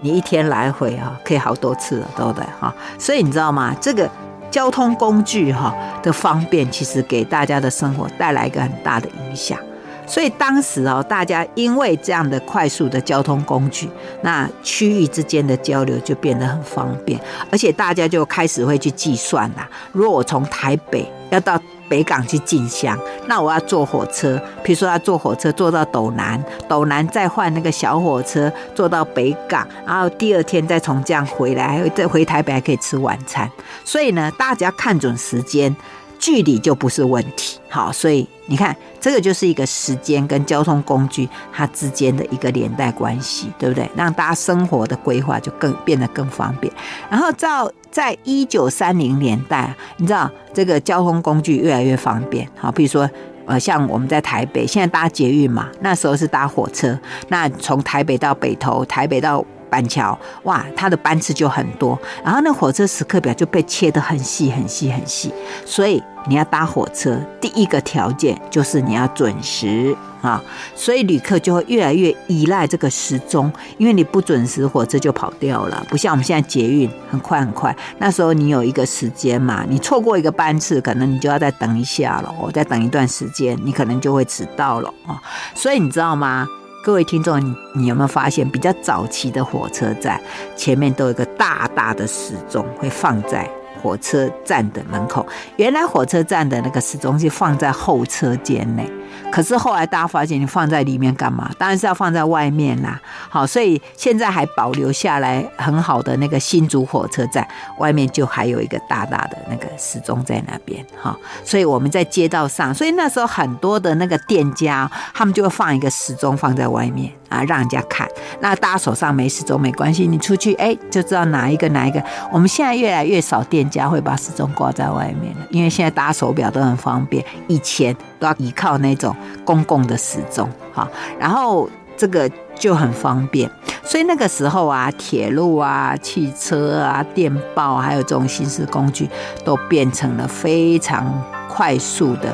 [0.00, 2.44] 你一天来回啊，可以好多次了，对不对？
[2.60, 3.74] 哈，所以你知道吗？
[3.80, 4.08] 这个。
[4.52, 9.58] 交通工具哈的方便，其实给大家的生活带来一个很大的影响。
[10.06, 13.88] 所以当时哦，大家因为这样的快速的交通工具，
[14.20, 17.18] 那区域之间的交流就变得很方便，
[17.50, 19.66] 而且大家就开始会去计算啦。
[19.90, 21.58] 如果我从台北要到
[21.92, 33.46] 北港去进香，那我要坐火车，比如说要坐火车坐到斗南，斗南再换那个小火车坐到北港，然后第二天再从这样回来，再回台北还可以吃晚餐。
[33.84, 35.76] 所以呢，大家看准时间。
[36.24, 43.90] 距离就不是问题，好，所以你看，这个就是一个时间跟交通工具它之间的一个连带关系，对不对？
[43.96, 46.70] 让大家生活的规划就更变得更方便。
[47.08, 53.08] 然后到在一九三零年代，你知道这个交通工具越来越方便，好，比如说
[53.46, 59.42] 呃，像我们在台北现在搭捷运嘛，那时候是搭火车，那从台北到北投，台北到。
[59.72, 65.32] 板桥哇，它的班次就很多，然后那火车时刻表就被切得很细很细很细，
[65.64, 70.42] 所以你要搭火车，第一个条件就是你要准时啊，
[70.74, 85.20] 所以旅客就会越来越依赖这个时钟，因为你不准时，火车就跑掉了，不像我们现在捷运很快很快，那时候你有一个时间嘛，你错过一个班次，可能你就要再等一下了，我再等一段时间，你可能就会迟到了啊，
[85.54, 86.46] 所以你知道吗？
[86.84, 90.20] 各位听众，你你有没有发现，比较早期的火车站
[90.56, 93.48] 前面都有一个大大的时钟，会放在
[93.80, 95.26] 火车站的门口。
[95.56, 98.90] 原来火车站的那个时钟是放在候车间内。
[99.30, 101.50] 可是后来大家发现，你放在里面干嘛？
[101.58, 103.00] 当然是要放在外面啦。
[103.28, 107.46] 好，所以现在还保留下来很好的那个新竹火车站
[107.78, 110.84] 外面就还有一个大大的那个时钟在那边。
[111.00, 118.06] 好，所以我们在街道上，所以那时候很多的那个店家，他们就会放一个时钟放在外面啊，让人家看。
[118.40, 122.02] 那大家手上没时钟没关系，你出去哎就知道哪一个哪一个。
[122.30, 127.24] 我们现在越来越少店家会把时钟挂在外面了，因为现在搭手表都很方便。
[127.48, 129.14] 以前都要依靠那种。
[129.44, 133.50] 公共的时钟，哈，然后这个就很方便，
[133.82, 139.10] 所以那个时候啊，铁路啊、汽车啊、电报，还有这种行驶工具，
[139.44, 141.12] 都变成了非常
[141.48, 142.32] 快速的，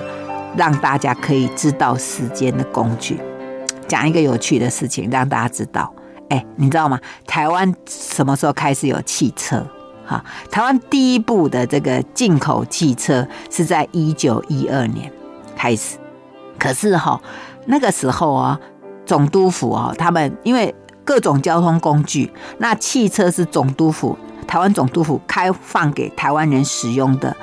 [0.55, 3.18] 让大家可以知道时间的工具。
[3.87, 5.90] 讲一个有趣的事情，让大家知道，
[6.29, 7.01] 哎，你知道吗？
[7.27, 9.66] 台湾什么时候开始有汽车？
[10.07, 15.11] 哈，台湾第一部的这个进口汽车是在一九一二年
[15.59, 15.99] 开始。
[16.57, 17.21] 可是哈，
[17.66, 18.59] 那个时候啊，
[19.05, 20.73] 总督府啊，他们因为
[21.05, 24.16] 各种交通工具，那汽车是总督府
[24.47, 27.37] 台湾总督府开放给台湾人使用的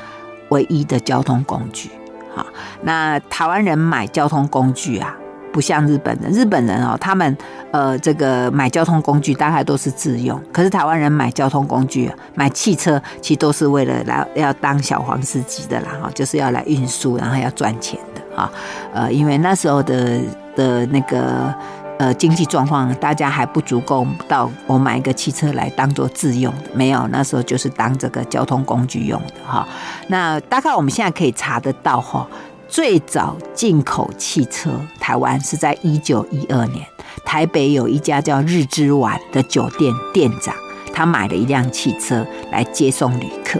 [0.49, 1.89] 唯一的交通工具。
[2.36, 2.45] 哈，
[2.84, 5.15] 那台湾人买交通工具啊，
[5.55, 7.37] 不像日本人，日本人哦，他们
[7.71, 17.97] 呃这个买交通工具大概都是自用，可是台湾人买交通工具，买汽车其实都是为了来要当小黄司机的啦，哈，就是要来运输，然后要赚钱。
[18.13, 18.51] 的哈，
[18.93, 20.19] 呃，因为那时候的
[20.57, 21.55] 的那个
[21.97, 29.65] 呃经济状况，大家还不足够到我买一个汽车来当做自用的，没有，那时候就是当这个交通工具用的哈。
[30.09, 32.27] 那大概我们现在可以查得到哈，
[32.75, 36.85] 最早进口汽车台湾是在一九一二年，
[37.23, 40.53] 台北有一家叫日之丸的酒店店长，
[40.93, 43.57] 他买了一辆汽车来接送旅客。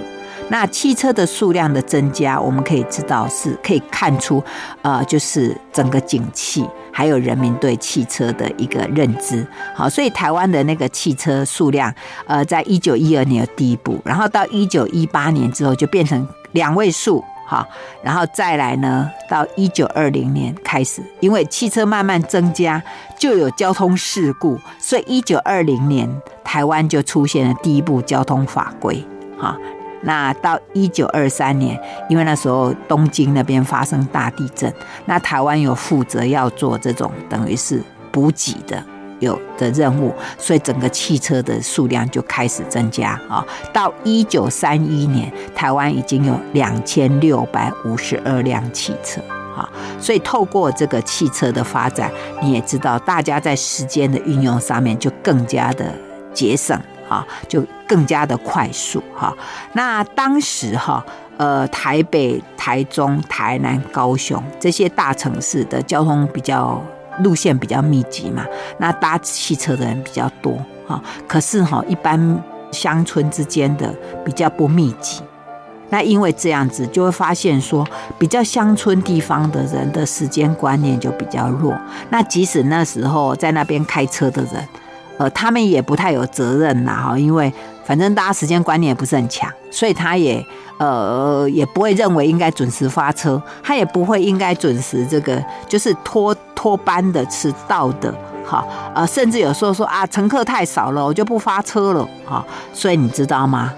[0.49, 4.43] 那汽车的数量的增加，我们可以知道是可以看出，
[4.82, 9.47] 呃，就是整个景气，还有人民对汽车的一个认知。
[9.73, 11.89] 好，所以台湾的那个汽车数量，
[12.28, 17.67] 呃，在一九一二年有第一步，然后到一九一八年之后就变成两位数，好，
[18.03, 22.81] 然后再来呢，到一九二零年开始，因为汽车慢慢增加，
[23.17, 26.10] 就有交通事故，所以一九二零年
[26.43, 29.05] 台湾就出现了第一部交通法规，
[29.38, 29.58] 哈。
[30.01, 31.79] 那到一九二三年，
[32.10, 34.71] 因为那时候东京那边发生大地震，
[35.05, 37.81] 那台湾有负责要做这种等于是
[38.12, 38.84] 补给的
[39.19, 43.45] 有的任务，所以整个汽车的数量就开始增加啊。
[43.73, 49.21] 到一九三一年，台湾已经有两千六百五十二辆汽车
[49.56, 49.69] 啊。
[49.99, 55.93] 所以透过这个汽车的发展，你也知道，大家在时间的运用上面就更加的
[56.34, 56.80] 节省。
[57.08, 59.32] 啊，就更加的快速哈。
[59.73, 61.06] 那当时哈，
[61.38, 66.82] 呃，台北、台中、台南、高雄这些大城市的交通比较
[67.23, 68.45] 路线比较密集嘛，
[68.78, 71.01] 那搭汽车的人比较多哈。
[71.28, 75.21] 可是哈，一般乡村之间的比较不密集。
[75.89, 81.78] 那因为这样子，就会发现说，比较乡村地方的人的时间观念就比较弱。
[82.10, 84.67] 那即使那时候在那边开车的人。
[85.17, 87.51] 呃，他们也不太有责任呐，哈，因为
[87.86, 90.45] 反正大家时间观念也不是很强，所以他也
[90.78, 98.13] 呃也不会认为应该准时发车，他也不会应该准时这个就是拖拖班的、迟到的，
[98.45, 103.73] 哈，呃，甚至有时候说啊，乘客太少了，我就不发车了，哈，所以你知道吗？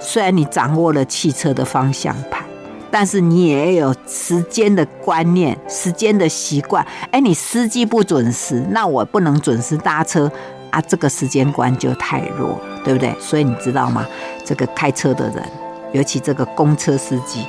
[0.00, 2.42] 虽然你掌握了汽车的方向盘。
[2.90, 6.86] 但是你也有时间的观念、时间的习惯。
[7.10, 10.30] 哎，你司机不准时，那我不能准时搭车
[10.74, 13.14] 啊，这个时间观就太弱，对不对？
[13.20, 14.04] 所以你知道吗？
[14.44, 15.48] 这个开车的人，
[15.92, 17.46] 尤其这个公车司机，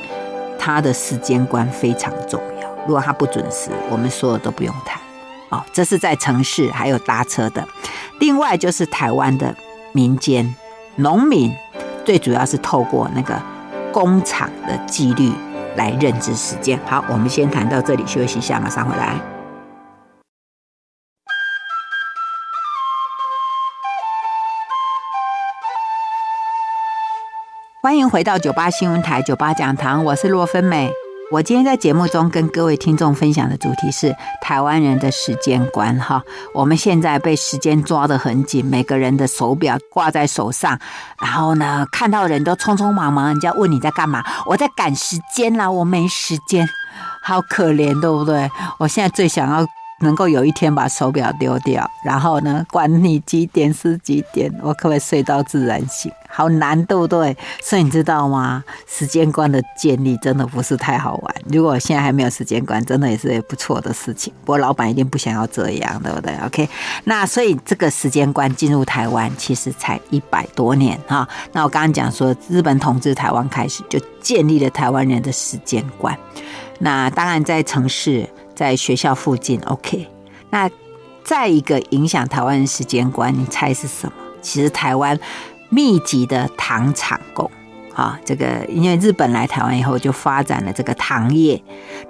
[0.60, 2.70] 他的时间观非常重要。
[2.86, 5.02] 如果他不准时，我们所有都不用谈。
[5.50, 7.68] 哦，这是在城市还有搭车的。
[8.20, 9.56] 另外就是台湾的
[9.92, 10.56] 民间
[10.98, 11.52] 农民，
[12.06, 13.42] 最主要是透过那个。
[13.96, 15.32] 工厂的纪律
[15.78, 16.78] 来认知时间。
[16.86, 19.35] 好，我们先谈到这里，休息一下，马上回来。
[27.96, 30.92] 欢迎回到九八新闻台九八讲堂，我是洛芬美。
[31.32, 36.22] 我今天在节目中跟各位听众分享的主题是台湾人的时间观哈。
[36.54, 40.78] 我们现在被时间抓得很紧，每个人的手表挂在手上，
[41.22, 44.22] 然后呢，看到人都匆匆忙忙，人家问你在干嘛？
[44.46, 46.68] 我在赶时间啦，我没时间，
[47.24, 48.52] 好可怜，对不对？
[48.78, 49.66] 我现在最想要。
[50.02, 56.12] 能够有一天把手表丢掉，然后呢，管你几点是几点，我可不可以睡到自然醒？
[56.28, 57.36] 好难，对不对？
[57.64, 58.62] 所以你知道吗？
[58.86, 61.36] 时间观的建立真的不是太好玩。
[61.50, 64.34] 如果现在还没有时间观，真的也是不错的事情。
[64.42, 66.68] 不过老板一定不想要这样，对不对？OK，
[67.06, 71.26] 那所以这个时间观进入台湾其实才一百多年哈。
[71.54, 76.14] 那我刚刚讲说，日本统治台湾开始就建立了台湾人的时间观。
[76.80, 78.28] 那当然在城市。
[78.56, 80.08] 在学校附近，OK。
[80.50, 80.70] 那
[81.24, 84.14] 再一个影响台湾人时间观，你猜是什么？
[84.42, 85.20] 其实台湾
[85.70, 87.50] 密集的糖厂工，
[87.94, 91.62] 啊，这个因为日本来台湾以后就发展了这个糖业。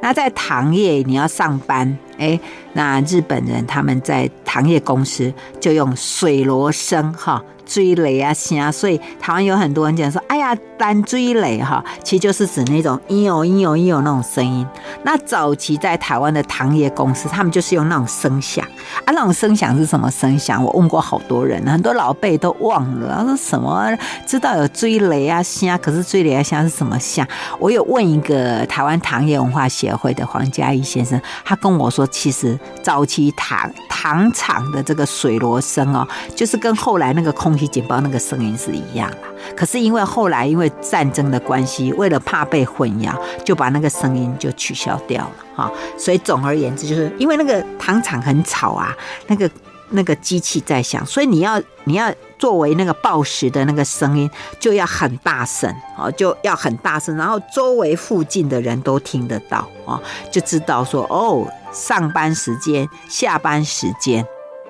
[0.02, 2.40] 那在糖业你要上班，哎，
[2.74, 7.42] 那日本人他们在糖业公司就用水螺声，哈。
[7.66, 14.66] 追雷啊，声，所以台湾有很多人讲说，哎呀，单追雷哈，其实就是指那种嘤哟嘤哟嘤哟那种声音。
[15.04, 18.64] 那早期在台湾的糖业公司，他们就是用那种声响
[19.06, 20.64] 啊，那种声响是什么声响？
[20.64, 23.90] 我问过好多人，很多老辈都忘了，他说什么
[24.28, 27.28] 知道有追雷啊虾，可是追雷啊虾是什么虾？
[27.60, 37.55] 我有问一个台湾糖业文化协会的黄嘉义先生，他跟我说，其实早期糖糖厂的这个水螺声哦，就是跟后来那个空。
[37.58, 39.18] 气警报那个声音是一样的，
[39.56, 45.72] 可是因为后来因为战争的关系，为了怕被混淆，就把那个声音就取消掉了哈。
[45.98, 48.96] 所以总而言之，就是因为那个糖厂很吵啊，
[49.28, 49.50] 那个
[49.90, 54.30] 那个机器在响，所以你要你要作为那个报时的那个声音
[54.60, 60.02] 就要很大声哦，就要很大声，然后周围附近的人都听得到哦，
[60.32, 64.26] 就知道说哦，上班时间、下班时间。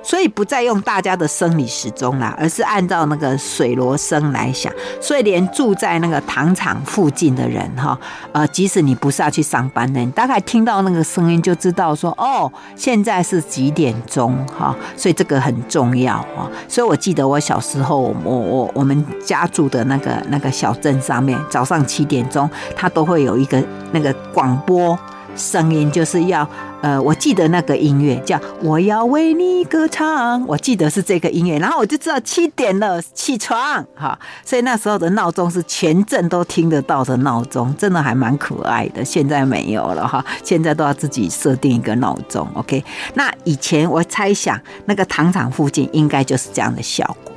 [0.06, 4.72] 所以不再用大家的生理时钟啦，而是按照那个水螺声来响。
[5.02, 7.98] 所以连住在那个糖厂附近的人哈，
[8.32, 14.76] 呃，即使你不是要去上班的，你大概听到那个声音就知道说，哦，现在是几点钟哈。
[14.96, 16.48] 所以这个很重要啊。
[16.68, 24.98] 所以我记得我小时候，我我我们家住的那个那个小镇上面，早上七点钟，它都会有一个那个广播。
[25.36, 26.48] 声音就是要，
[26.82, 39.04] 呃，我记得那个音乐叫《我要为你歌唱》，我记得是这个音乐，然后我就知道七点了，起床，哈，所以那时候的闹钟是全镇都听得到的闹钟，真的还蛮可爱的。
[39.04, 42.84] 现在没有了哈，现在都要自己设定一个闹钟，OK。
[43.16, 47.35] 那以前我猜想，那个糖厂附近应该就是这样的效果。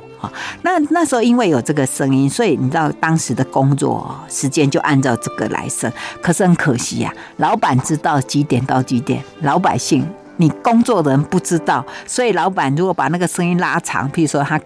[0.61, 5.91] 那那时候因为有这个声音，所以你知道当时的工作时间就按照这个来生。
[6.21, 10.07] 可是很可惜呀，老板知道几点到几点，老百姓
[10.37, 14.59] 你工作的人不知道，所以老板如果把那个声音拉长，譬如说他。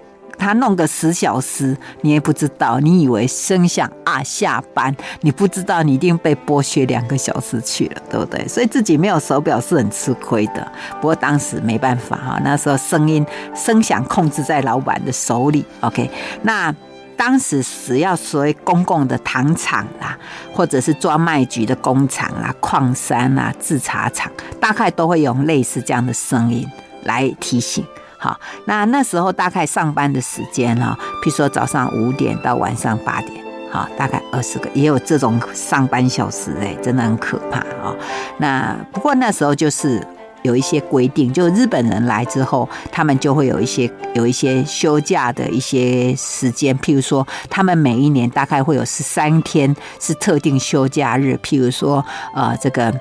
[0.43, 8.47] 他弄个十小时，你也不知道，你以为声响啊下班，你不知道你一定被剥削两个小时去了，对不对？
[8.47, 10.71] 所以自己没有手表是很吃亏的。
[10.99, 13.25] 不过当时没办法哈，那时候声音
[13.55, 15.65] 声响控制在老板的手里。
[15.81, 16.09] OK，
[16.41, 16.73] 那
[17.15, 20.17] 当时只要所谓公共的糖厂啦，
[20.53, 26.67] 或者是专卖局的工厂啦、矿山啦、制茶厂，大概都会用类似这样的声音
[27.03, 27.85] 来提醒。
[28.23, 37.93] 好，那那时候大概上班的时间哈，譬如说早上五点到晚上八点，好，大概二十个，也有这种上班小时哎，真的很可怕啊。
[38.37, 40.01] 那不过那时候就是
[40.43, 52.97] 有一些规定，就日本人来之后，他们就会有一些有一些休假的一些时间，譬如说，他们每一年大概会有十三天是特定休假日，譬如说，呃，这个。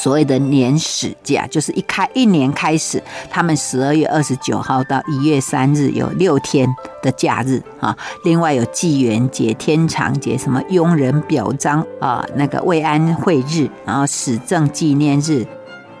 [0.00, 6.68] 所谓的年始假，就是一开一年开始，他们十二月二十九号到一月三日有六天
[7.02, 7.96] 的假日啊。
[8.22, 15.44] 另外有纪元节、天长节、什么雍人表彰啊，那个慰安会日，然后史政纪念日、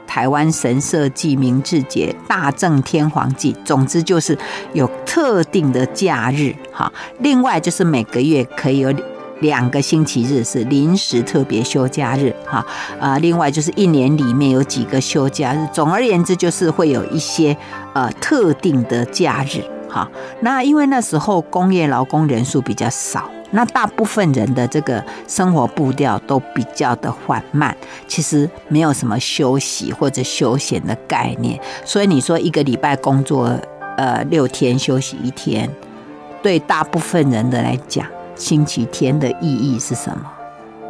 [0.06, 4.38] 台湾神社祭明治节、大正天皇祭，总之就是
[4.74, 6.92] 有特定的假日哈。
[7.18, 8.94] 另外就是每个月可以有。
[9.40, 12.64] 两个星期日是临时特别休假日，哈
[13.00, 17.56] 啊，另外就是一年里面有几个休假日，总而言之就是会有一些
[17.94, 20.10] 呃特定的假日，哈。
[20.40, 27.76] 那因为那时候工业劳工人数比较少，那大部分人的这个生活步调都比较的缓慢，
[28.06, 33.56] 其实没有什么休息或者休闲的概念，所以你说一个礼拜工作
[33.96, 35.70] 呃六天休息一天，
[36.42, 38.04] 对大部分人的来讲。
[38.38, 40.24] 星期天的意义是什么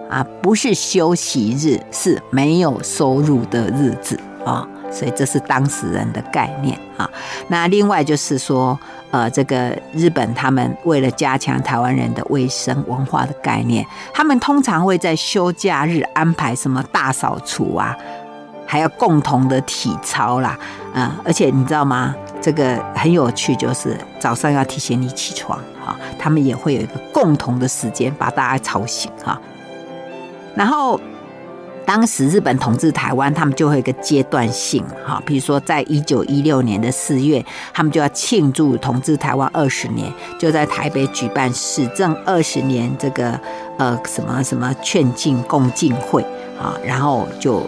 [0.09, 0.25] 啊？
[0.41, 4.69] 不是休息日，是没有收入的日子啊。
[4.91, 7.09] 所以这是当时人的概念啊。
[7.49, 8.79] 那另外就是说，
[9.11, 13.85] 呃，这个日本他们为了加强台湾人的卫生文化的概念，
[14.15, 17.95] 他们通常会在休假日安排什么大扫除啊，
[18.67, 20.59] 还要共同的体操啦，
[20.95, 22.15] 啊，而且你知道吗？
[22.41, 25.61] 这个很有趣，就是早上要提醒你起床。
[26.19, 29.41] 他们也会有一个共同的时间把大家吵醒哈。
[30.55, 31.01] 然后
[31.87, 43.41] 当时日本统治台湾，他们就会有一个阶段性哈，比如说在一九一六年的四月，他们就要庆祝统治台湾二十年，就在台北举办市政二十年这个
[43.79, 46.23] 呃什么什么劝进共进会
[46.61, 47.63] 啊，然后就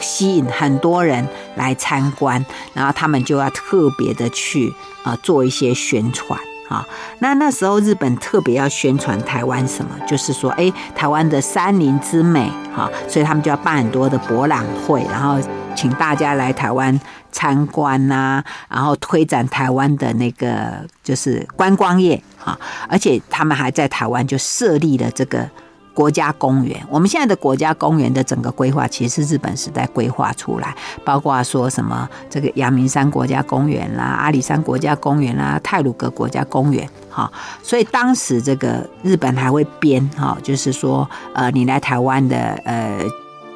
[0.00, 1.24] 吸引很多人
[1.54, 4.74] 来参观，然后他们就要特别的去
[5.04, 6.36] 啊做一些宣传。
[6.70, 6.86] 啊，
[7.18, 15.36] 那那时候日本特别要宣传台湾什么，就是说，哎，台湾的山林之美，哈，所以他们就要办很多的博览会，然后
[15.74, 16.98] 请大家来台湾
[17.32, 22.56] 参观呐，然后推展台湾的那个就是观光业，哈，
[22.88, 25.50] 而且他们还在台湾就设立了这个。
[25.94, 30.74] 国家公园，我们现在的国家公园的整个规划，其实是日本时代规划出来，
[31.04, 37.30] 包括说什么这个阳明山国家公园啦、阿里山国家公园啦、泰鲁阁国家公园，哈，
[37.62, 43.04] 所以当时这个日本还会编哈，就是说，呃，你来台湾的，呃。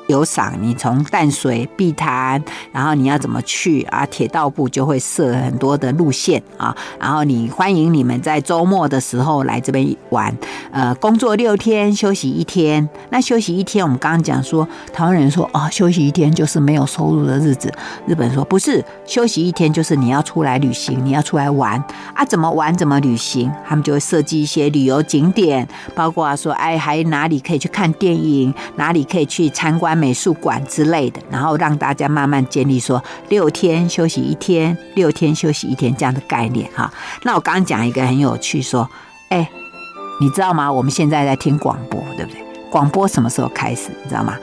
[0.07, 2.43] 有赏，你从淡水、碧潭，
[2.73, 4.05] 然后你要怎么去啊？
[4.07, 10.37] 铁道部就会设很多的路线啊，然后你欢迎你们在周末的时候来这边玩。
[10.71, 12.87] 呃，工作六天，休息一天。
[13.11, 17.73] 那休息一天，我们刚刚讲说，台湾人说哦，休息一天就是没有收入的日子。
[18.07, 21.83] 日本说不是，休息一天就是你要出来旅行，你要出来玩
[22.13, 22.23] 啊？
[22.25, 22.77] 怎么玩？
[22.77, 23.51] 怎么旅行？
[23.67, 28.53] 他们就会设计一些旅游景点，包括说，哎，还哪里可以去看电影？
[28.77, 29.94] 哪里可以去参观？
[29.95, 36.93] 美术馆之类的，然后让大家慢慢建立说六天休息一天，六天休息一天这样的概念哈。
[37.23, 38.89] 那我刚刚讲一个很有趣，说，
[39.29, 39.49] 哎，
[40.21, 40.71] 你知道吗？
[40.71, 42.43] 我们现在在听广播，对不对？
[42.71, 43.91] 广播什么时候开始？
[44.03, 44.37] 你知道吗？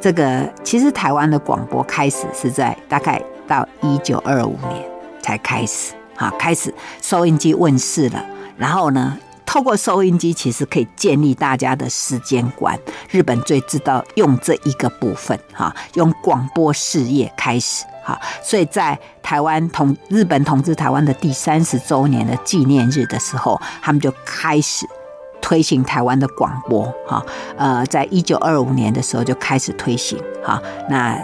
[0.00, 4.84] 这个其实台湾的广播开始是在大概到一九二五年
[5.22, 8.24] 才开始，哈，开始收音机问世了，
[8.56, 9.16] 然后呢？
[9.46, 12.76] 透过收音机，其实可以建立大家的时间观。
[13.10, 24.86] 日本最知道用这一个部分，哈，用广播事业开始，哈，所以在台湾统日本统治台湾的第三十周年的纪念日的时候，他们就开始
[25.40, 27.24] 推行台湾的广播，哈，
[27.56, 31.16] 呃，在一九二五年的时候就开始推行，哈，那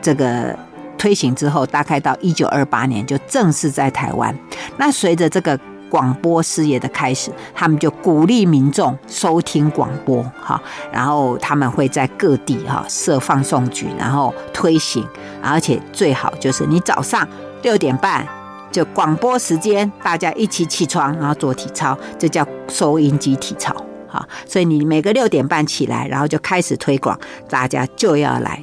[0.00, 0.56] 这个
[0.96, 4.32] 推行之后，大概到一九二八年就正式在台湾。
[4.76, 5.58] 那随着这个。
[5.90, 10.60] 广播事业的开始，他们就鼓励民众收听广播，哈，
[10.92, 15.06] 然后他们会在各地哈设放送局，然后推行，
[15.42, 17.26] 而且最好就是你早上
[17.62, 18.26] 六点半
[18.70, 23.74] 就广播时间，大家一起起床，然后做体操，这叫收音机体操，
[24.06, 27.18] 哈，所以你每个六点半起来，然后就开始推广，
[27.48, 28.62] 大家就要来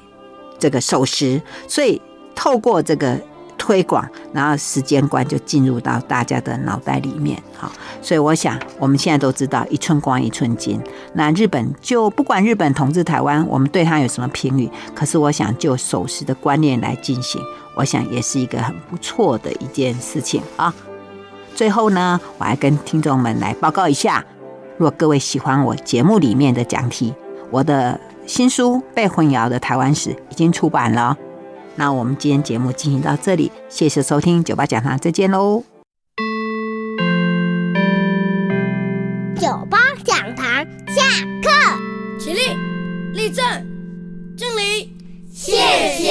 [0.60, 2.02] 这个守时，所以
[2.36, 3.20] 透过这个。
[3.58, 10.80] 推广，然后时间观就进入到大家的脑袋里面，好，所以我想我们现在都知道一寸光一寸金。
[11.14, 17.42] 那日本就不管日本统治台湾，我们对他有什么评语，可是我想就守时的观念来进行，
[17.76, 20.74] 我想也是一个很不错的一件事情啊。
[21.56, 24.24] 最后呢，我还跟听众们来报告一下，
[24.78, 27.14] 如果各位喜欢我节目里面的讲题，
[27.50, 31.18] 我的新书《被混淆的台湾史》已经出版了。
[31.76, 35.64] 那我们今天节目进行到这里，谢谢收听，酒吧讲堂，再见喽。
[39.36, 41.04] 酒吧讲堂，下
[41.44, 41.50] 课，
[42.18, 42.40] 起立，
[43.14, 43.44] 立正，
[44.38, 44.94] 敬礼，
[45.30, 45.52] 谢
[45.98, 46.05] 谢。